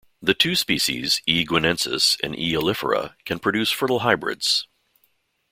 The 0.19 0.33
two 0.33 0.55
species, 0.55 1.21
"E. 1.27 1.45
guineensis" 1.45 2.17
and 2.23 2.35
"E. 2.35 2.53
oleifera" 2.53 3.13
can 3.23 3.37
produce 3.37 3.69
fertile 3.69 3.99
hybrids. 3.99 4.65